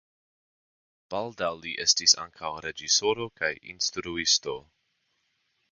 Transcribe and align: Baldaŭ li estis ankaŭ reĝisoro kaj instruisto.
Baldaŭ 1.13 1.51
li 1.65 1.73
estis 1.85 2.15
ankaŭ 2.25 2.51
reĝisoro 2.67 3.29
kaj 3.43 3.53
instruisto. 3.75 4.61